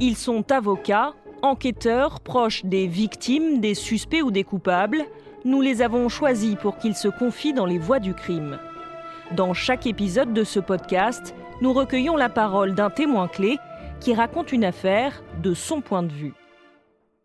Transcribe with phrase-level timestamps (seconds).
[0.00, 5.04] Ils sont avocats, enquêteurs, proches des victimes, des suspects ou des coupables.
[5.44, 8.58] Nous les avons choisis pour qu'ils se confient dans les voies du crime.
[9.32, 13.58] Dans chaque épisode de ce podcast, nous recueillons la parole d'un témoin clé
[14.00, 16.34] qui raconte une affaire de son point de vue.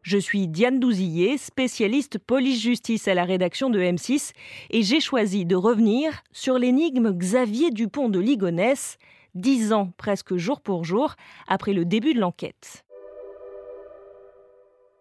[0.03, 4.31] Je suis Diane Douzillet, spécialiste police-justice à la rédaction de M6,
[4.69, 8.97] et j'ai choisi de revenir sur l'énigme Xavier Dupont de Ligonnès,
[9.35, 11.15] dix ans presque jour pour jour
[11.47, 12.83] après le début de l'enquête.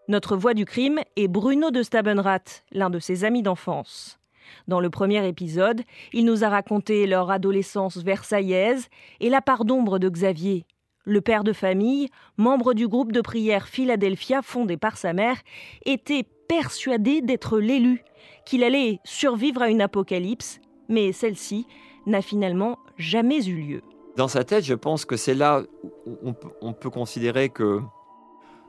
[0.09, 4.21] Notre voix du crime est Bruno de Stabenrath, l'un de ses amis d'enfance.
[4.69, 5.83] Dans le premier épisode,
[6.13, 8.89] il nous a raconté leur adolescence versaillaise
[9.21, 10.65] et la part d'ombre de Xavier,
[11.05, 15.39] le père de famille, membre du groupe de prière Philadelphia fondé par sa mère,
[15.85, 18.05] était persuadé d'être l'élu,
[18.45, 21.67] qu'il allait survivre à une apocalypse, mais celle-ci
[22.07, 23.83] n'a finalement jamais eu lieu.
[24.17, 25.63] Dans sa tête, je pense que c'est là
[26.07, 27.83] où on peut considérer que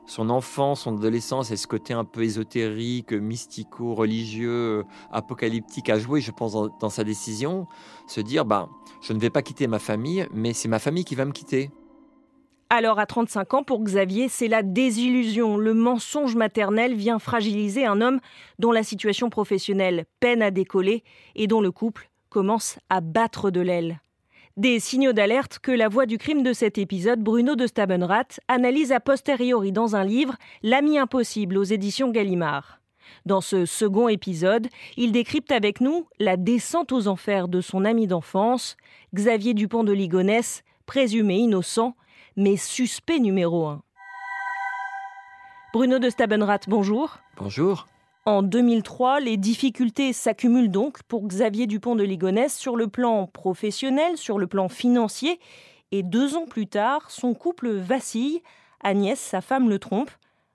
[0.08, 6.22] son enfance, son adolescence et ce côté un peu ésotérique, mystico, religieux, apocalyptique a joué,
[6.22, 7.68] je pense, dans, sa décision.
[8.08, 8.70] Se dire, ben,
[9.02, 11.70] je ne vais pas quitter ma famille, mais c'est ma famille qui va me quitter.
[12.70, 18.02] Alors à 35 ans, pour Xavier, c'est la désillusion, le mensonge maternel vient fragiliser un
[18.02, 18.20] homme
[18.60, 21.06] dont la situation professionnelle peine à décoller
[21.36, 24.02] et dont le couple commence à battre de l'aile.
[24.58, 28.92] Des signaux d'alerte que la voix du crime de cet épisode, Bruno de Stabenrath, analyse
[28.92, 32.80] a posteriori dans un livre, L'ami impossible aux éditions Gallimard.
[33.28, 38.08] Dans ce second épisode, il décrypte avec nous la descente aux enfers de son ami
[38.08, 38.78] d'enfance,
[39.14, 41.96] Xavier Dupont de Ligonnès, présumé innocent,
[42.36, 43.84] mais suspect numéro un.
[45.72, 47.20] Bruno de Stabenrath, bonjour.
[47.38, 47.86] Bonjour.
[48.28, 54.18] En 2003, les difficultés s'accumulent donc pour Xavier Dupont de Ligonnès sur le plan professionnel,
[54.18, 55.40] sur le plan financier,
[55.94, 58.42] et deux ans plus tard, son couple vacille.
[58.84, 60.12] Agnès, sa femme, le trompe.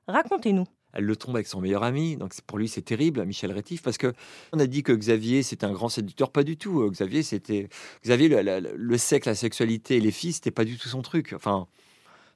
[0.07, 0.67] Racontez-nous.
[0.93, 3.97] Elle le trompe avec son meilleur ami, donc pour lui c'est terrible, Michel Rétif, parce
[3.97, 4.13] que
[4.53, 6.87] on a dit que Xavier c'était un grand séducteur, pas du tout.
[6.91, 7.71] Xavier c'était
[8.05, 11.33] Xavier le, le sexe, la sexualité les filles c'était pas du tout son truc.
[11.35, 11.69] Enfin,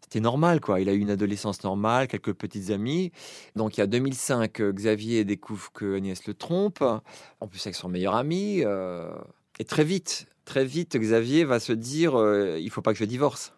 [0.02, 0.80] c'était normal, quoi.
[0.80, 3.10] Il a eu une adolescence normale, quelques petites amies.
[3.56, 7.74] Donc, il y a 2005, euh, Xavier découvre que Agnès le trompe, en plus avec
[7.74, 8.62] son meilleur ami.
[8.64, 9.10] Euh,
[9.58, 13.04] et très vite, très vite, Xavier va se dire euh, il faut pas que je
[13.04, 13.52] divorce.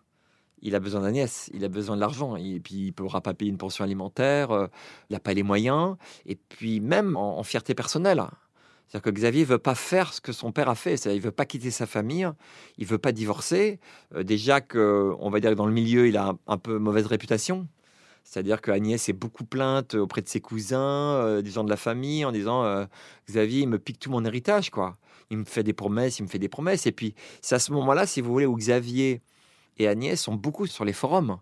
[0.62, 3.34] Il a besoin d'Agnès, il a besoin de l'argent, et puis il ne pourra pas
[3.34, 4.68] payer une pension alimentaire,
[5.08, 5.94] il n'a pas les moyens,
[6.26, 8.24] et puis même en fierté personnelle.
[8.88, 10.94] C'est-à-dire que Xavier veut pas faire ce que son père a fait.
[11.04, 12.28] Il il veut pas quitter sa famille,
[12.78, 13.80] il veut pas divorcer.
[14.14, 17.06] Euh, déjà que, on va dire que dans le milieu, il a un, peu mauvaise
[17.06, 17.68] réputation.
[18.24, 21.76] C'est-à-dire que Agnès est beaucoup plainte auprès de ses cousins, euh, des gens de la
[21.76, 22.86] famille, en disant euh,
[23.28, 24.96] Xavier, il me pique tout mon héritage, quoi.
[25.30, 26.86] Il me fait des promesses, il me fait des promesses.
[26.86, 29.20] Et puis, c'est à ce moment-là, si vous voulez, où Xavier
[29.76, 31.38] et Agnès sont beaucoup sur les forums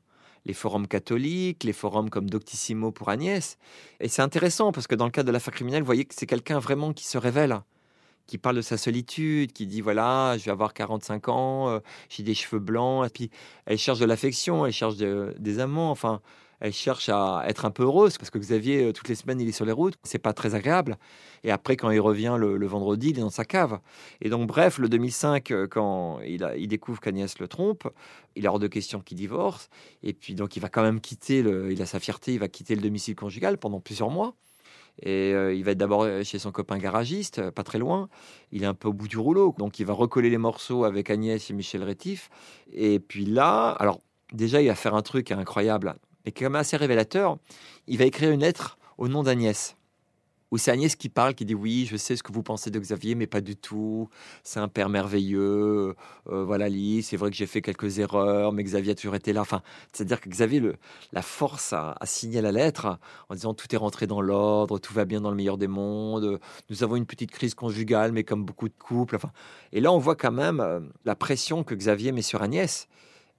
[0.47, 3.59] les forums catholiques, les forums comme Doctissimo pour Agnès.
[4.01, 6.27] Et c'est intéressant parce que dans le cas de l'affaire criminelle, vous voyez que c'est
[6.27, 7.61] quelqu'un vraiment qui se révèle,
[8.27, 12.23] qui parle de sa solitude, qui dit voilà, je vais avoir 45 ans, euh, j'ai
[12.23, 13.31] des cheveux blancs, et puis
[13.67, 16.21] elle cherche de l'affection, elle cherche des amants, enfin
[16.61, 19.49] elle cherche à être un peu heureuse parce que Xavier, euh, toutes les semaines, il
[19.49, 19.94] est sur les routes.
[20.03, 20.97] C'est pas très agréable.
[21.44, 23.78] Et après, quand il revient le, vendredi, il est dans sa cave.
[24.21, 27.89] Et donc, bref, le 2005, euh, quand il, découvre qu'Agnès le trompe,
[28.34, 29.69] il est hors de question qu'il divorce.
[30.03, 32.49] Et puis, donc, il va quand même quitter, le, il a sa fierté, il va
[32.49, 34.34] quitter le domicile conjugal pendant plusieurs mois.
[35.03, 38.09] Et euh, il va être d'abord chez son copain garagiste, pas très loin.
[38.50, 39.55] Il est un peu au bout du rouleau.
[39.59, 42.31] Donc il va recoller les morceaux avec Agnès et Michel Rétif.
[42.72, 44.00] Et puis là, alors
[44.33, 45.97] déjà, il va faire un truc incroyable
[46.27, 47.39] mais qui est quand même assez révélateur.
[47.87, 49.77] Il va écrire une lettre au nom d'Agnès.
[50.53, 52.79] Où c'est Agnès qui parle, qui dit oui, je sais ce que vous pensez de
[52.79, 54.09] Xavier, mais pas du tout.
[54.45, 55.97] C'est un père merveilleux.
[56.29, 59.33] Euh, voilà, Lise, c'est vrai que j'ai fait quelques erreurs, mais Xavier a toujours été
[59.33, 59.41] là.
[59.41, 60.77] Enfin, c'est-à-dire que Xavier, le,
[61.13, 62.99] la force à, signer la lettre
[63.29, 66.39] en disant tout est rentré dans l'ordre, tout va bien dans le meilleur des mondes.
[66.71, 69.17] Nous avons une petite crise conjugale, mais comme beaucoup de couples.
[69.17, 69.33] Enfin,
[69.73, 72.87] et là, on voit quand même euh, la pression que Xavier met sur Agnès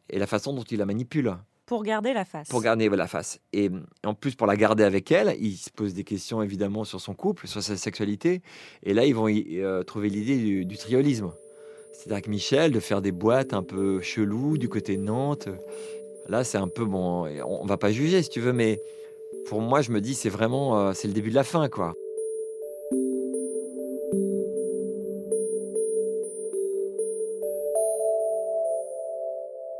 [0.09, 1.37] et la façon dont il la manipule.
[1.67, 2.47] Pour garder la face.
[2.47, 3.41] Pour garder la face.
[3.51, 3.69] Et
[4.05, 7.13] en plus, pour la garder avec elle, il se pose des questions évidemment sur son
[7.13, 8.41] couple, sur sa sexualité.
[8.83, 11.33] Et là, ils vont euh, trouver l'idée du, triolisme.
[11.91, 15.49] C'est-à-dire que Michel, de faire des boîtes un peu cheloues du côté de Nantes.
[16.29, 17.27] Là, c'est un peu bon.
[17.45, 18.81] On va pas juger si tu veux, mais
[19.49, 21.95] pour moi, je me dis, c'est vraiment, euh, c'est le début de la fin, quoi.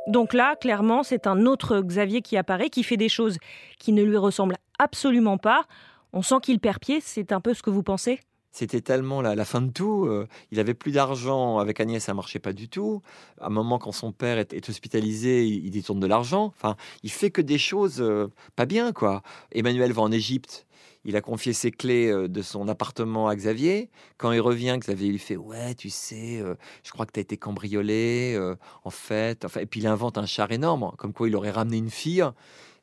[0.08, 3.36] Donc là, clairement, c'est un autre Xavier qui apparaît, qui fait des choses
[3.78, 5.66] qui ne lui ressemblent absolument pas.
[6.14, 8.20] On sent qu'il perd pied, c'est un peu ce que vous pensez?
[8.50, 10.06] C'était tellement la, la, fin de tout.
[10.06, 11.58] Euh, il avait plus d'argent.
[11.58, 13.02] Avec Agnès, ça marchait pas du tout.
[13.38, 16.46] À un moment, quand son père est, hospitalisé, il, détourne de l'argent.
[16.46, 19.22] Enfin, il fait que des choses euh, pas bien, quoi.
[19.52, 20.66] Emmanuel va en Égypte.
[21.08, 23.90] Il a confié ses clés euh, de son appartement à Xavier.
[24.16, 26.44] Quand il revient, Xavier lui fait Ouais, tu sais,
[26.84, 28.38] je crois que tu as été cambriolé,
[28.84, 29.44] en fait.
[29.44, 32.24] Enfin, et puis il invente un char énorme, comme quoi il aurait ramené une fille.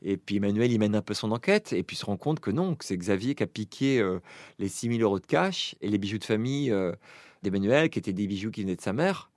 [0.07, 2.51] Et puis Emmanuel, il mène un peu son enquête et puis se rend compte que
[2.51, 4.19] non, que c'est Xavier qui a piqué euh,
[4.59, 6.91] les 6 000 euros de cash et les bijoux de famille euh,
[7.41, 9.31] d'Emmanuel, qui étaient des bijoux qui venaient de sa mère.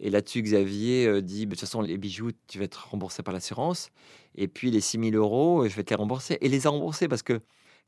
[0.00, 3.22] Et là-dessus, Xavier euh, dit, bah, de toute façon, les bijoux, tu vas être remboursé
[3.22, 3.90] par l'assurance.
[4.36, 6.38] Et puis les 6 000 euros, je vais te les rembourser.
[6.40, 7.40] Et les a remboursés parce que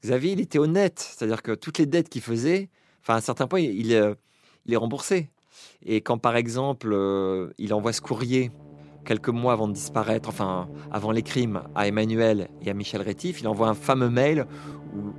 [0.03, 0.99] Xavier, il était honnête.
[0.99, 2.69] C'est-à-dire que toutes les dettes qu'il faisait,
[3.03, 5.31] enfin, à un certain point, il, il, il les remboursait.
[5.85, 6.97] Et quand, par exemple,
[7.59, 8.53] il envoie ce courrier
[9.09, 13.41] quelques mois avant de disparaître, enfin avant les crimes, à Emmanuel et à Michel Rétif,
[13.41, 14.47] il envoie un fameux mail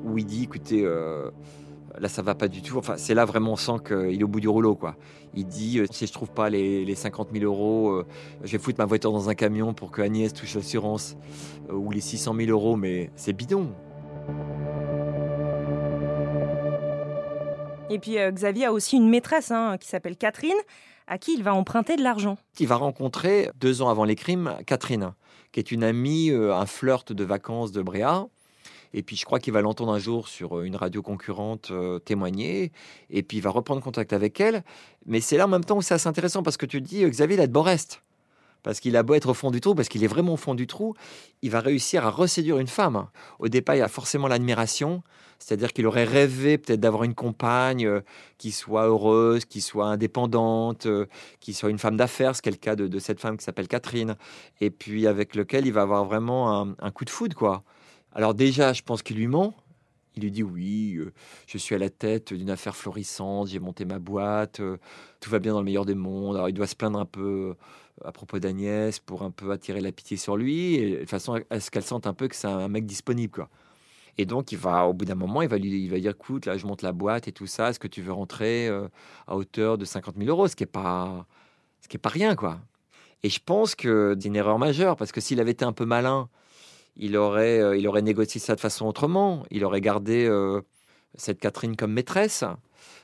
[0.06, 1.32] où, il dit écoutez, euh,
[1.98, 2.78] là ça va pas du tout.
[2.78, 4.96] Enfin, c'est là vraiment on sent qu'il est au bout du rouleau, quoi.
[5.34, 8.06] Il dit euh, si je trouve pas les, les 50 000 euros, euh,
[8.44, 11.18] je vais foutre ma voiture dans un camion pour que Agnès touche l'assurance
[11.72, 13.74] ou les 600 000 euros, mais c'est bidon.
[17.92, 20.54] Et puis Xavier a aussi une maîtresse hein, qui s'appelle Catherine
[21.10, 22.38] à qui il va emprunter de l'argent.
[22.60, 25.14] Il va rencontrer, deux ans avant les crimes, Catherine,
[25.52, 28.28] qui est une amie, euh, un flirt de vacances de Bréa.
[28.94, 32.00] Et puis je crois qu'il va l'entendre un jour sur euh, une radio concurrente euh,
[32.00, 32.72] témoigner.
[33.10, 34.64] Et puis il va reprendre contact avec elle.
[35.06, 37.38] Mais c'est là en même temps où c'est assez intéressant parce que tu dis, Xavier,
[37.38, 38.04] il a de beau reste.
[38.64, 40.56] Parce qu'il a beau être au fond du trou, parce qu'il est vraiment au fond
[40.56, 40.94] du trou,
[41.42, 43.08] il va réussir à reséduire une femme.
[43.40, 45.02] Au départ, il y a forcément l'admiration,
[45.40, 48.02] c'est-à-dire qu'il aurait rêvé peut-être d'avoir une compagne euh,
[48.38, 51.06] qui soit heureuse, qui soit indépendante, euh,
[51.40, 53.70] qui soit une femme d'affaires, ce qui est le cas de, cette femme qui s'appelle
[53.70, 54.16] Catherine,
[54.60, 57.64] et puis avec lequel il va avoir vraiment un, coup de foudre, quoi.
[58.14, 59.54] Alors déjà, je pense qu'il lui ment,
[60.16, 61.14] il lui dit oui, euh,
[61.48, 64.62] je suis à la tête d'une affaire florissante, j'ai monté ma boîte,
[65.22, 66.36] tout va bien dans le meilleur des mondes.
[66.36, 67.56] Alors il doit se plaindre un peu
[68.04, 71.60] à propos d'Agnès pour un peu attirer la pitié sur lui, et de façon à
[71.60, 73.50] ce qu'elle sente un peu que c'est un mec disponible, quoi.
[74.20, 76.46] Et donc, il va, au bout d'un moment, il va lui il va dire écoute,
[76.46, 77.70] là, je monte la boîte et tout ça.
[77.70, 78.90] Est-ce que tu veux rentrer euh,
[79.28, 81.26] à hauteur de 50 000 euros Ce qui n'est pas,
[81.90, 82.60] ce pas rien, quoi.
[83.24, 85.86] Et je pense que c'est une erreur majeure parce que s'il avait été un peu
[85.86, 86.28] malin,
[86.98, 89.46] il aurait, euh, il aurait négocié ça de façon autrement.
[89.52, 90.62] Il aurait gardé euh,
[91.16, 92.44] cette Catherine comme maîtresse.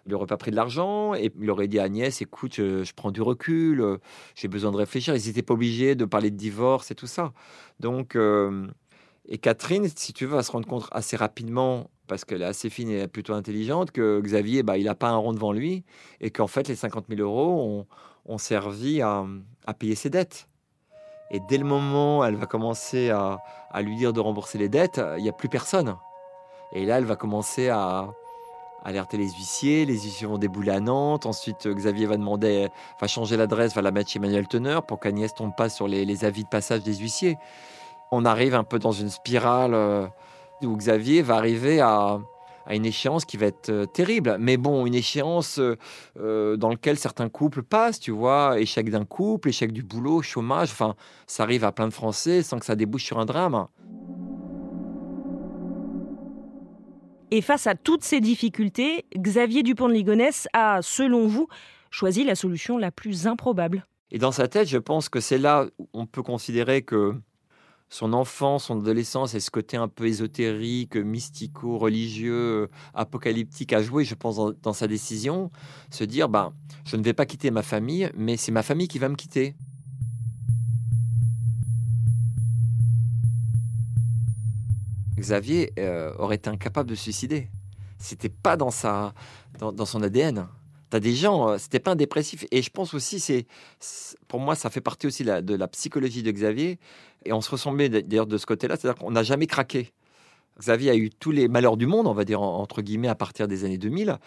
[0.05, 3.11] Il n'aurait pas pris de l'argent et il aurait dit à Agnès écoute, je, prends
[3.11, 3.83] du recul,
[4.35, 5.15] j'ai besoin de réfléchir.
[5.15, 7.33] Ils n'étaient pas obligés de parler de divorce et tout ça.
[7.79, 8.15] Donc,
[9.27, 12.69] et Catherine, si tu veux, va se rendre compte assez rapidement, parce qu'elle est assez
[12.69, 15.83] fine et plutôt intelligente, que Xavier, bah, il n'a pas un rond devant lui,
[16.21, 17.85] et qu'en fait, les 50 000 euros
[18.25, 19.25] ont, servi à,
[19.79, 20.47] payer ses dettes.
[21.31, 23.39] Et dès le moment où elle va commencer à,
[23.81, 25.95] lui dire de rembourser les dettes, il n'y a plus personne.
[26.73, 28.11] Et là, elle va commencer à,
[28.85, 29.85] alerter les huissiers.
[29.85, 31.25] Les huissiers vont débouler à Nantes.
[31.25, 32.69] Ensuite, Xavier va demander,
[33.01, 36.23] va changer l'adresse, va la mettre chez Emmanuel Teneur pour qu'Agnès tombe pas sur les,
[36.23, 37.37] avis de passage des huissiers
[38.11, 40.07] on arrive un peu dans une spirale euh,
[40.63, 42.19] où Xavier va arriver à,
[42.69, 44.37] une échéance qui va être euh, terrible.
[44.39, 45.59] Mais bon, une échéance
[46.17, 50.71] euh, dans laquelle certains couples passent, tu vois, échec d'un couple, échec du boulot, chômage,
[50.71, 50.95] enfin,
[51.27, 53.67] ça arrive à plein de Français sans que ça débouche sur un drame.
[57.31, 61.47] Et face à toutes ces difficultés, Xavier Dupont de Ligonnès a, selon vous,
[61.89, 63.85] choisi la solution la plus improbable.
[64.11, 67.15] Et dans sa tête, je pense que c'est là où on peut considérer que
[67.89, 74.05] son enfance, son adolescence et ce côté un peu ésotérique, mystico, religieux, apocalyptique à jouer,
[74.05, 75.51] je pense, dans, sa décision,
[75.91, 76.53] se dire, ben,
[76.85, 79.55] je ne vais pas quitter ma famille, mais c'est ma famille qui va me quitter.
[85.17, 87.49] Xavier euh, aurait été incapable de se suicider.
[87.97, 89.13] C'était pas dans sa,
[89.59, 90.47] dans, son ADN.
[90.89, 92.45] T'as des gens, euh, c'était pas un dépressif.
[92.51, 93.47] Et je pense aussi, c'est,
[94.27, 96.79] pour moi, ça fait partie aussi de la psychologie de Xavier.
[97.25, 99.91] Et on se ressemblait d'ailleurs de ce côté-là, c'est-à-dire qu'on n'a jamais craqué.
[100.59, 103.47] Xavier a eu tous les malheurs du monde, on va dire entre guillemets, à partir
[103.47, 104.17] des années 2000,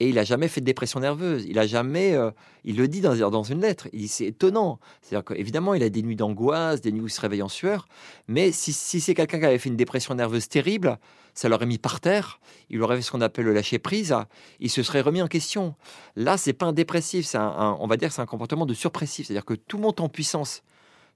[0.00, 1.44] et il n'a jamais fait de dépression nerveuse.
[1.46, 2.30] Il a jamais, euh,
[2.64, 3.88] il le dit dans, une lettre.
[3.92, 4.78] Il c'est étonnant.
[5.02, 7.88] C'est-à-dire qu'évidemment, il a des nuits d'angoisse, des nuits où il se réveille en sueur,
[8.28, 10.98] mais si, c'est quelqu'un qui avait fait une dépression nerveuse terrible,
[11.34, 12.40] ça l'aurait mis par terre.
[12.68, 14.14] Il aurait fait ce qu'on appelle le lâcher prise.
[14.60, 15.74] Il se serait remis en question.
[16.16, 19.26] Là, c'est pas un dépressif, c'est on va dire, c'est un comportement de surpressif.
[19.26, 20.62] C'est-à-dire que tout monte en puissance.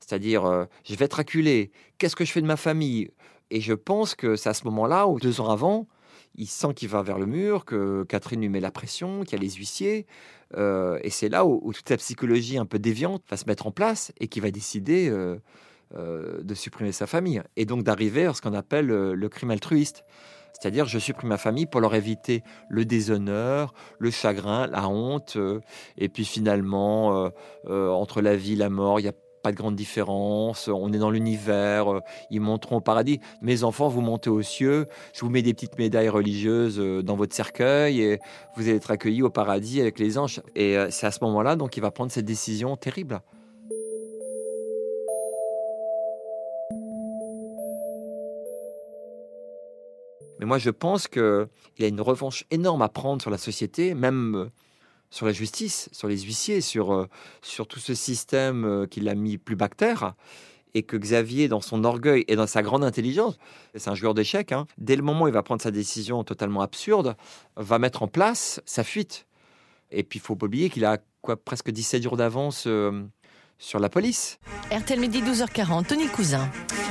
[0.01, 3.11] C'est-à-dire, euh, je vais être acculé, qu'est-ce que je fais de ma famille?
[3.53, 5.87] Et je pense que c'est à ce moment-là, ou deux ans avant,
[6.35, 9.41] il sent qu'il va vers le mur, que Catherine lui met la pression, qu'il y
[9.41, 10.07] a les huissiers.
[10.57, 13.71] Euh, et c'est là où, toute la psychologie un peu déviante va se mettre en
[13.71, 15.39] place et qui va décider euh,
[16.43, 17.43] de supprimer sa famille.
[17.57, 20.05] Et donc d'arriver à ce qu'on appelle le crime altruiste.
[20.53, 25.35] C'est-à-dire, je supprime ma famille pour leur éviter le déshonneur, le chagrin, la honte.
[25.37, 25.61] Euh,
[25.99, 27.31] et puis finalement, euh,
[27.69, 30.69] euh, entre la vie et la mort, il n'y a pas de grande différence.
[30.69, 32.01] On est dans l'univers.
[32.31, 33.21] Ils monteront au paradis.
[33.41, 34.87] Mes enfants, vous montez aux cieux.
[35.13, 38.21] Je vous mets des petites médailles religieuses dans votre cercueil et
[38.57, 40.41] vous allez être accueillis au paradis avec les anges.
[40.55, 43.21] Et c'est à ce moment-là donc il va prendre cette décision terrible.
[50.43, 51.47] Mais moi, je pense qu'il
[51.79, 54.51] y a une revanche énorme à prendre sur la société, même euh,
[55.13, 57.07] sur la justice, sur les huissiers, sur, euh,
[57.43, 60.15] sur tout ce système euh, qu'il a mis plus bactère.
[60.75, 63.37] Et que Xavier, dans son orgueil et dans sa grande intelligence,
[63.75, 66.63] c'est un joueur d'échecs, hein, dès le moment où il va prendre sa décision totalement
[66.63, 67.15] absurde,
[67.57, 69.27] va mettre en place sa fuite.
[69.91, 72.67] Et puis, il faut pas oublier qu'il a quoi, presque 17 jours d'avance
[73.59, 74.39] sur la police.
[74.71, 76.49] RTL Midi 12h40, Tony Cousin.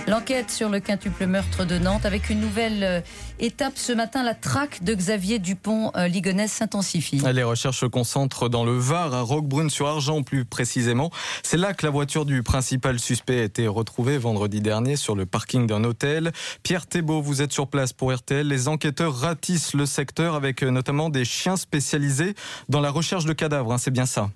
[0.08, 3.02] L'enquête sur le quintuple meurtre de Nantes avec une nouvelle euh,
[3.40, 7.22] étape ce matin, la traque de Xavier Dupont-Ligonnès euh, s'intensifie.
[7.34, 11.12] Les recherches se concentrent dans le Var, à Roquebrune-sur-Argent plus précisément.
[11.44, 15.26] C'est là que la voiture du principal suspect a été retrouvée vendredi dernier sur le
[15.26, 16.32] parking d'un hôtel.
[16.64, 18.48] Pierre Thébault, vous êtes sur place pour RTL.
[18.48, 22.34] Les enquêteurs ratissent le secteur avec euh, notamment des chiens spécialisés
[22.70, 24.30] dans la recherche de cadavres, hein, c'est bien ça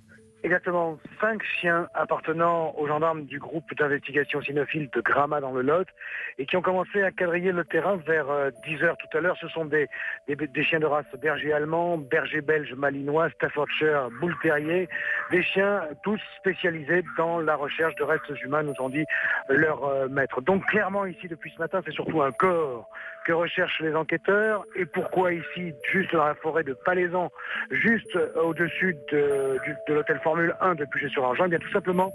[0.45, 0.99] Exactement.
[1.19, 5.87] Cinq chiens appartenant aux gendarmes du groupe d'investigation cynophile de Gramma dans le Lot
[6.37, 8.27] et qui ont commencé à quadriller le terrain vers
[8.63, 9.35] 10 euh, tout à l'heure.
[9.41, 9.89] Ce sont des,
[10.61, 14.87] chiens de race berger allemand, berger belge malinois, Staffordshire, boule terrier,
[15.31, 19.05] des chiens tous spécialisés dans la recherche de restes humains, nous ont dit
[19.49, 20.41] leurs euh, maîtres.
[20.41, 22.87] Donc clairement ici depuis ce matin, c'est surtout un corps
[23.25, 27.31] que recherchent les enquêteurs et pourquoi ici, juste dans la forêt de Palaisan,
[27.71, 32.13] juste au-dessus de, de l'hôtel Formule 1 de Puget-sur-Argent, eh bien tout simplement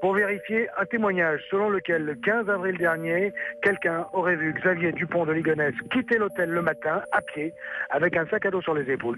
[0.00, 5.26] pour vérifier un témoignage selon lequel le 15 avril dernier, quelqu'un aurait vu Xavier Dupont
[5.26, 7.52] de Ligonnès quitter l'hôtel le matin à pied
[7.90, 9.16] avec un sac à dos sur les épaules.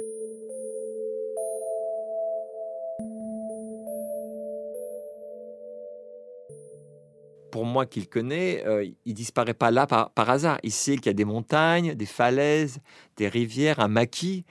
[7.74, 10.58] Moi qu'il connaît, euh, il disparaît pas là par, hasard.
[10.62, 12.78] Il sait qu'il y a des montagnes, des falaises,
[13.16, 14.44] des rivières, un maquis.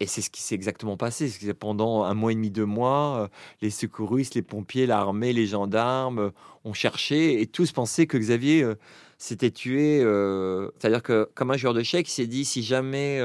[0.00, 1.30] Et c'est ce qui s'est exactement passé.
[1.58, 3.28] Pendant un mois et demi, deux mois, euh,
[3.60, 6.30] les secouristes, les pompiers, l'armée, les gendarmes euh,
[6.64, 8.66] ont cherché et tous pensaient que Xavier
[9.18, 10.00] s'était tué.
[10.78, 13.20] C'est-à-dire que, comme un joueur de chèque, il s'est dit si jamais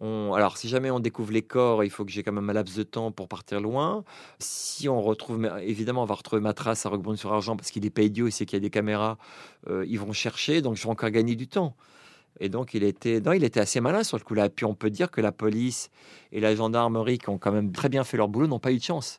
[0.00, 2.76] alors, si jamais on découvre les corps, il faut que j'ai quand même un laps
[2.76, 4.04] de temps pour partir loin.
[4.38, 8.02] Si on retrouve, évidemment, on va retrouver ma trace à Roquebrune-sur-Argent parce qu'il n'est pas
[8.02, 9.18] idiot, il sait qu'il y a des caméras.
[9.68, 11.76] Euh, ils vont chercher, donc je vais encore gagner du temps.
[12.40, 14.48] Et donc, il était, non, il était assez malin sur le coup-là.
[14.48, 15.90] Puis, on peut dire que la police
[16.32, 18.78] et la gendarmerie, qui ont quand même très bien fait leur boulot, n'ont pas eu
[18.78, 19.18] de chance.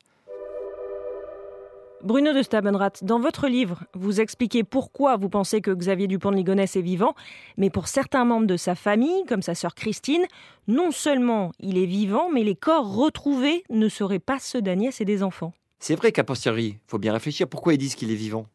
[2.04, 6.36] Bruno de Stabenrath, dans votre livre, vous expliquez pourquoi vous pensez que Xavier Dupont de
[6.36, 7.16] Ligonnès est vivant,
[7.56, 10.26] mais pour certains membres de sa famille, comme sa sœur Christine,
[10.68, 15.06] non seulement il est vivant, mais les corps retrouvés ne seraient pas ceux d'Agnès et
[15.06, 15.54] des enfants.
[15.80, 18.48] C'est vrai qu'à posteriori, il faut bien réfléchir pourquoi ils disent qu'il est vivant.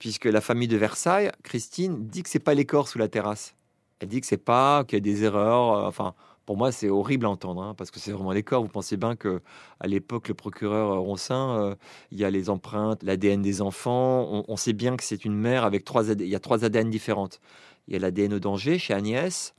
[0.00, 3.54] Puisque la famille de Versailles, Christine, dit que c'est pas les corps sous la terrasse.
[4.00, 6.14] Elle dit que c'est pas, qu'il y a des erreurs, euh, enfin,
[6.48, 8.62] pour moi, c'est horrible à entendre, hein, parce que c'est vraiment des corps.
[8.62, 9.42] Vous pensez bien que
[9.80, 11.74] à l'époque, le procureur euh, Ronsin, euh,
[12.10, 14.46] il y a les empreintes, l'ADN des enfants.
[14.48, 16.26] On, sait bien que c'est une mère avec trois ADN.
[16.26, 17.42] Il y a trois ADN différentes.
[17.86, 19.54] Il y a l'ADN au danger chez Agnès.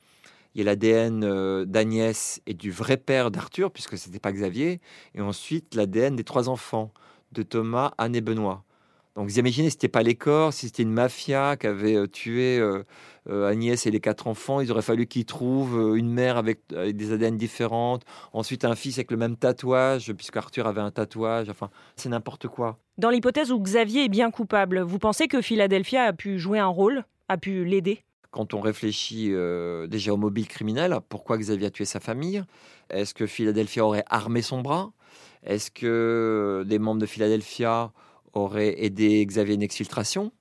[0.56, 4.82] Il y a l'ADN euh, d'Agnès et du vrai père d'Arthur, puisque c'était pas Xavier.
[5.14, 6.92] Et ensuite, l'ADN des trois enfants
[7.34, 8.64] de Thomas, Anne et Benoît.
[9.20, 12.58] Donc vous imaginez, c'était pas les corps, si c'était une mafia qui avait euh, tué
[12.58, 12.84] euh,
[13.30, 17.12] euh, Agnès et les quatre enfants, il aurait fallu qu'ils trouvent une mère avec, des
[17.12, 21.70] ADN différentes, ensuite un fils avec le même tatouage, puisque Arthur avait un tatouage, enfin,
[21.98, 22.80] c'est n'importe quoi.
[22.98, 26.68] Dans l'hypothèse où Xavier est bien coupable, vous pensez que Philadelphia a pu jouer un
[26.68, 28.06] rôle, a pu l'aider?
[28.32, 29.34] Quand on réfléchit
[29.90, 32.42] déjà au mobile criminel, pourquoi Xavier a tué sa famille?
[32.90, 34.94] Est-ce que Philadelphia aurait armé son bras?
[35.44, 37.92] Est-ce que des membres de Philadelphia
[38.34, 40.32] aurait aidé Xavier une exfiltration.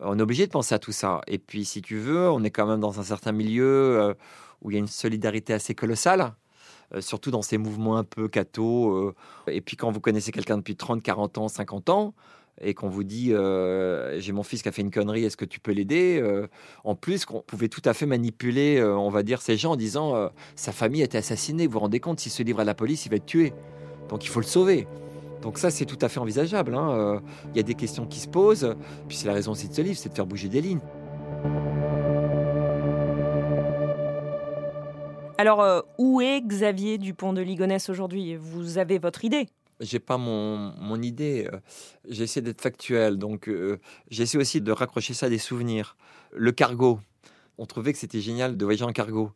[0.00, 1.20] On est obligé de penser à tout ça.
[1.26, 4.14] Et puis, si tu veux, on est quand même dans un certain milieu euh,
[4.62, 6.34] où il y a une solidarité assez colossale,
[6.94, 8.94] euh, surtout dans ces mouvements un peu cathos.
[8.94, 9.14] Euh.
[9.46, 12.14] et puis, quand vous connaissez quelqu'un depuis 30, 40 ans, 50 ans,
[12.62, 13.32] et qu'on vous dit
[14.18, 16.22] j'ai mon fils qui a fait une connerie, est-ce que tu peux l'aider?
[16.84, 20.30] En plus, qu'on pouvait tout à fait manipuler, on va dire, ces gens en disant
[20.56, 21.66] sa famille a été assassinée.
[21.66, 23.54] Vous vous rendez compte, s'il se livre à la police, il va être tué.
[24.10, 24.86] Donc il faut le sauver.
[25.42, 26.74] Donc ça, c'est tout à fait envisageable.
[26.74, 26.90] Hein.
[26.90, 27.20] Euh,
[27.52, 28.74] il y a des questions qui se posent.
[29.08, 30.80] Puis c'est la raison aussi de ce livre, c'est de faire bouger des lignes.
[35.38, 38.36] Alors, euh, où est Xavier Dupont de Ligonnès aujourd'hui?
[38.36, 39.48] Vous avez votre idée?
[39.80, 41.48] J'ai pas mon, mon idée.
[41.50, 41.56] Euh,
[42.06, 43.16] j'essaie d'être factuel.
[43.16, 43.50] Donc,
[44.10, 45.96] j'essaie aussi de raccrocher ça à des souvenirs.
[46.32, 47.00] Le cargo.
[47.60, 49.32] On trouvait que c'était génial de voyager en cargo.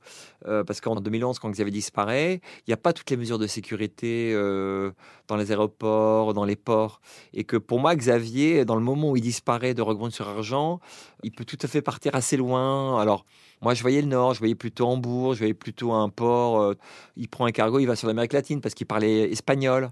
[0.47, 3.47] Euh, parce qu'en 2011, quand Xavier disparaît, il n'y a pas toutes les mesures de
[3.47, 4.93] sécurité euh,
[5.29, 7.03] dans les aéroports, dans les ports.
[7.35, 10.81] Et que pour moi, Xavier, dans le moment où il disparaît de Roquebrune sur Argent,
[11.23, 12.99] il peut tout à fait partir assez loin.
[12.99, 13.27] Alors,
[13.61, 16.63] moi, je voyais le nord, je voyais plutôt Hambourg, je voyais plutôt un port.
[16.63, 16.75] Euh,
[17.19, 19.91] il prend un cargo, il va sur l'Amérique latine parce qu'il parlait espagnol,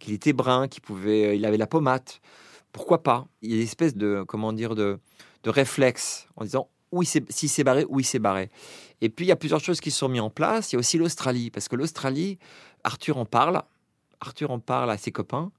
[0.00, 2.10] qu'il était brun, qu'il pouvait, il avait la pommade.
[2.72, 3.28] Pourquoi pas?
[3.40, 4.98] Il y a une espèce de, comment dire, de,
[5.44, 8.50] de réflexe en disant où il s'il s'est barré, où il s'est barré.
[9.00, 10.72] Et puis, il y a plusieurs choses qui sont mises en place.
[10.72, 12.38] Il y a aussi l'Australie, parce que l'Australie,
[12.84, 13.62] Arthur en parle.
[14.20, 15.50] Arthur en parle à ses copains.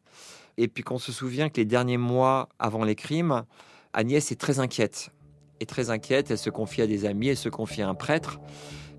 [0.57, 3.43] Et puis, qu'on se souvient que les derniers mois avant les crimes,
[3.93, 5.09] Agnès est très inquiète.
[5.59, 6.31] Est très inquiète.
[6.31, 8.39] Elle se confie à des amis, elle se confie à un prêtre.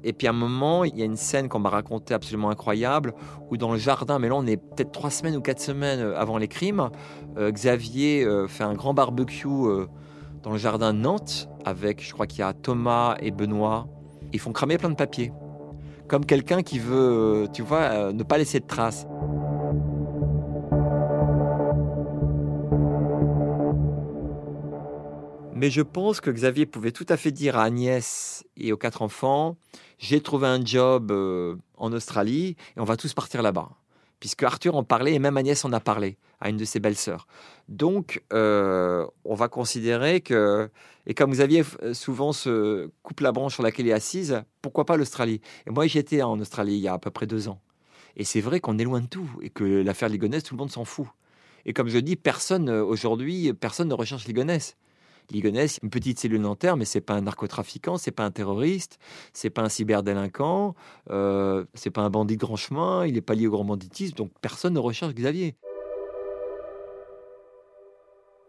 [0.05, 3.15] Et puis à un moment, il y a une scène qu'on m'a racontée absolument incroyable,
[3.51, 6.37] où dans le jardin, mais là on est peut-être trois semaines ou quatre semaines avant
[6.37, 6.91] les crimes,
[7.39, 9.87] euh, Xavier euh, fait un grand barbecue euh,
[10.43, 13.87] dans le jardin de Nantes avec, je crois qu'il y a Thomas et Benoît.
[14.33, 15.33] Ils font cramer plein de papiers.
[16.09, 19.07] Comme quelqu'un qui veut, tu vois, euh, ne pas laisser de traces.
[25.55, 29.03] Mais je pense que Xavier pouvait tout à fait dire à Agnès et aux quatre
[29.03, 29.57] enfants,
[29.99, 33.71] j'ai trouvé un job euh, en Australie et on va tous partir là-bas
[34.25, 37.27] puisque Arthur en parlait et même Agnès en a parlé à une de ses belles-sœurs.
[37.69, 40.71] Donc, euh, on va considérer que,
[41.07, 41.63] et comme vous aviez
[41.93, 45.43] souvent ce coupe la branche sur laquelle il est assise, pourquoi pas l'Australie?
[45.67, 47.61] Et moi, j'étais en Australie il y a à peu près deux ans.
[48.17, 50.71] Et c'est vrai qu'on est loin de tout et que l'affaire Ligonès, tout le monde
[50.71, 51.09] s'en fout.
[51.67, 54.75] Et comme je dis, personne euh, aujourd'hui, personne ne recherche Ligonès.
[55.31, 58.99] Ligonès, une petite cellule dentaire, mais c'est pas un narcotrafiquant, c'est pas un terroriste,
[59.33, 60.75] c'est pas un cyberdélinquant,
[61.11, 64.15] euh, c'est pas un bandit de grand chemin, il n'est pas lié au grand banditisme,
[64.15, 65.57] donc personne ne recherche Xavier.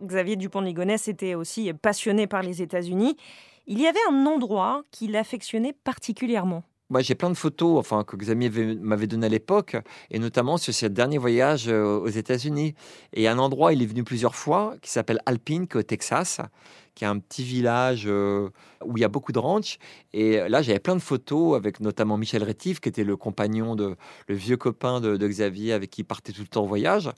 [0.04, 3.16] Xavier Dupont-Ligonnès était aussi passionné par les États-Unis.
[3.66, 6.64] Il y avait un endroit qu'il affectionnait particulièrement.
[6.92, 9.76] Moi, j'ai plein de photos enfin, que Xavier m'avait donné à l'époque,
[10.12, 12.76] et notamment sur ce dernier voyage euh, aux États-Unis.
[13.14, 16.42] Et un endroit, il est venu plusieurs fois, qui s'appelle Alpine, au Texas,
[16.94, 18.50] qui est un petit village euh,
[18.86, 19.80] où il y a beaucoup de ranch.
[20.14, 23.96] Et là, j'avais plein de photos avec notamment Michel Rétif, qui était le compagnon de
[24.28, 27.10] le vieux copain de, Xavier, avec qui il partait tout le temps en voyage.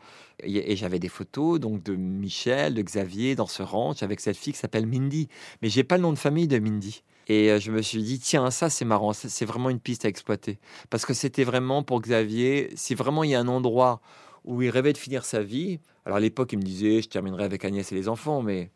[0.43, 4.37] Et, et j'avais des photos donc de Michel, de Xavier dans ce ranch avec cette
[4.37, 5.27] fille qui s'appelle Mindy.
[5.61, 7.03] Mais j'ai pas le nom de famille de Mindy.
[7.27, 10.09] Et euh, je me suis dit, tiens, ça c'est marrant, c'est vraiment une piste à
[10.09, 10.59] exploiter.
[10.89, 14.01] Parce que c'était vraiment pour Xavier, si vraiment il y a un endroit
[14.45, 17.43] où il rêvait de finir sa vie, alors à l'époque il me disait, je terminerai
[17.43, 18.71] avec Agnès et les enfants, mais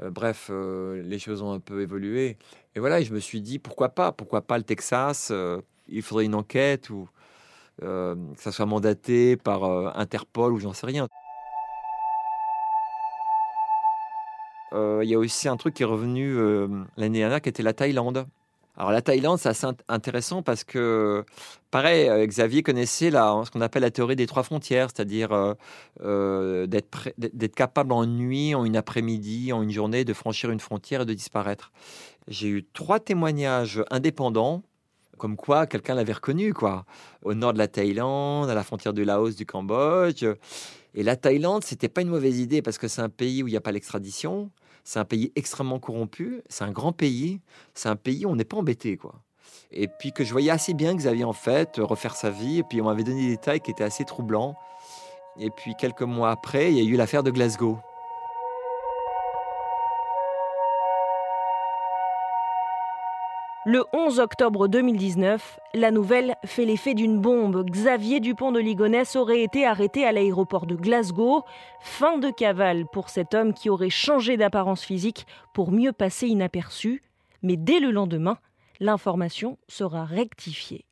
[0.00, 2.36] euh, bref, euh, les choses ont un peu évolué.
[2.76, 5.32] Et voilà, je me suis dit, pourquoi pas Pourquoi pas le Texas
[5.88, 7.08] Il faudrait une enquête ou
[7.80, 9.64] que ça soit mandaté par
[9.96, 11.08] Interpol ou j'en sais rien.
[14.72, 17.72] Il y a aussi un truc qui est revenu euh, l'année dernière qui était la
[17.72, 18.26] Thaïlande.
[18.76, 21.24] Alors la Thaïlande, c'est assez intéressant parce que,
[21.72, 25.30] pareil, euh, Xavier connaissait ce qu'on appelle la théorie des trois frontières, c'est-à-dire
[25.98, 31.06] d'être capable en nuit, en une après-midi, en une journée, de franchir une frontière et
[31.06, 31.72] de disparaître.
[32.28, 34.62] J'ai eu trois témoignages indépendants,
[35.16, 36.84] comme quoi quelqu'un l'avait reconnu, quoi,
[37.24, 40.24] au nord de la Thaïlande, à la frontière du Laos, du Cambodge.
[40.94, 43.52] Et la Thaïlande, c'était pas une mauvaise idée parce que c'est un pays où il
[43.52, 44.50] n'y a pas l'extradition,
[44.84, 47.40] c'est un pays extrêmement corrompu, c'est un grand pays,
[47.74, 49.22] c'est un pays où on n'est pas embêté, quoi.
[49.70, 52.80] Et puis que je voyais assez bien Xavier en fait refaire sa vie, et puis
[52.80, 54.56] on m'avait donné des détails qui étaient assez troublants.
[55.38, 57.78] Et puis quelques mois après, il y a eu l'affaire de Glasgow.
[63.70, 67.68] Le 11 octobre 2019, la nouvelle fait l'effet d'une bombe.
[67.68, 71.42] Xavier Dupont de Ligonnès aurait été arrêté à l'aéroport de Glasgow.
[71.82, 77.02] Fin de cavale pour cet homme qui aurait changé d'apparence physique pour mieux passer inaperçu.
[77.42, 78.38] Mais dès le lendemain,
[78.80, 80.86] l'information sera rectifiée.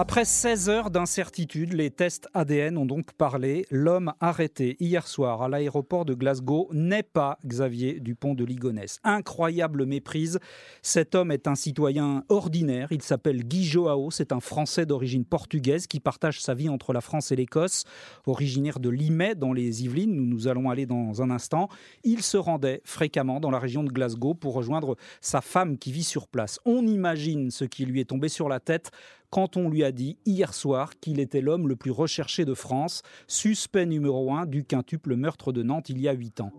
[0.00, 3.66] Après 16 heures d'incertitude, les tests ADN ont donc parlé.
[3.68, 9.00] L'homme arrêté hier soir à l'aéroport de Glasgow n'est pas Xavier Dupont de Ligonnès.
[9.02, 10.38] Incroyable méprise.
[10.82, 12.92] Cet homme est un citoyen ordinaire.
[12.92, 14.12] Il s'appelle Guy Joao.
[14.12, 17.82] C'est un Français d'origine portugaise qui partage sa vie entre la France et l'Écosse.
[18.24, 21.68] Originaire de Limay dans les Yvelines, où nous allons aller dans un instant.
[22.04, 26.04] Il se rendait fréquemment dans la région de Glasgow pour rejoindre sa femme qui vit
[26.04, 26.60] sur place.
[26.64, 28.92] On imagine ce qui lui est tombé sur la tête
[29.30, 33.02] quand on lui a dit hier soir qu'il était l'homme le plus recherché de France,
[33.26, 36.52] suspect numéro un du quintuple meurtre de Nantes il y a huit ans.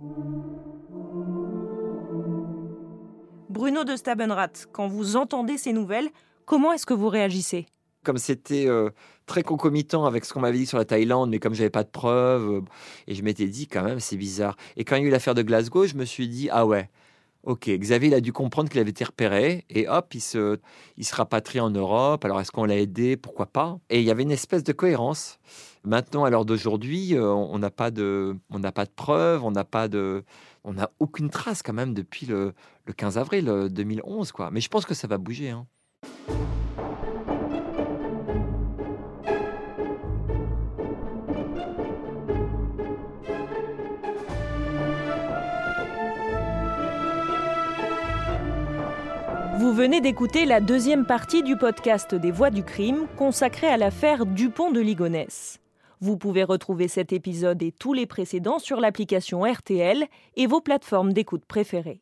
[3.49, 6.09] Bruno de Stabenrath, quand vous entendez ces nouvelles,
[6.45, 7.65] comment est-ce que vous réagissez?
[8.03, 8.91] Comme c'était euh,
[9.25, 11.89] très concomitant avec ce qu'on m'avait dit sur la Thaïlande, mais comme j'avais pas de
[11.89, 12.61] preuves, euh,
[13.07, 14.55] et je m'étais dit quand même c'est bizarre.
[14.77, 16.89] Et quand il y a eu l'affaire de Glasgow, je me suis dit ah ouais,
[17.43, 20.59] Ok, Xavier a dû comprendre qu'il avait été repéré et hop, il se,
[20.97, 22.25] il rapatrie en Europe.
[22.25, 23.15] Alors est-ce qu'on l'a aidé?
[23.15, 23.79] Pourquoi pas?
[23.89, 25.39] Et il y avait une espèce de cohérence.
[25.85, 28.35] Maintenant, à l'heure d'aujourd'hui, euh, on n'a pas de,
[28.73, 30.25] pas de preuves, on n'a pas de,
[30.65, 32.53] on n'a aucune trace quand même depuis le,
[32.97, 34.49] 15 avril 2011, quoi.
[34.51, 35.51] Mais je pense que ça va bouger.
[35.51, 35.67] Hein.
[49.79, 54.71] Venez d'écouter la deuxième partie du podcast des Voix du crime consacrée à l'affaire Dupont
[54.71, 55.61] de Ligonnès.
[56.01, 61.13] Vous pouvez retrouver cet épisode et tous les précédents sur l'application RTL et vos plateformes
[61.13, 62.01] d'écoute préférées.